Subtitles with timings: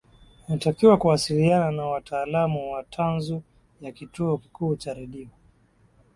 [0.47, 3.43] inatakiwa kuwasiliana na wataalam wa tanzu
[3.81, 5.29] ya kituo kikuu cha redio